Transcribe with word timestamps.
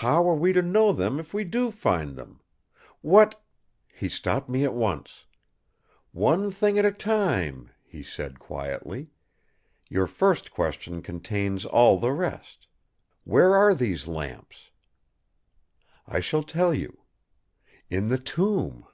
How 0.00 0.26
are 0.26 0.34
we 0.34 0.54
to 0.54 0.62
know 0.62 0.90
them 0.94 1.20
if 1.20 1.34
we 1.34 1.44
do 1.44 1.70
find 1.70 2.16
them? 2.16 2.40
What—' 3.02 3.38
"He 3.94 4.08
stopped 4.08 4.48
me 4.48 4.64
at 4.64 4.72
once: 4.72 5.26
"'One 6.12 6.50
thing 6.50 6.78
at 6.78 6.86
a 6.86 6.90
time!' 6.90 7.68
he 7.84 8.02
said 8.02 8.38
quietly. 8.38 9.10
'Your 9.90 10.06
first 10.06 10.50
question 10.50 11.02
contains 11.02 11.66
all 11.66 11.98
the 11.98 12.12
rest. 12.12 12.66
Where 13.24 13.54
are 13.54 13.74
these 13.74 14.08
lamps? 14.08 14.70
I 16.06 16.20
shall 16.20 16.42
tell 16.42 16.72
you: 16.72 17.02
In 17.90 18.08
the 18.08 18.18
tomb! 18.18 18.86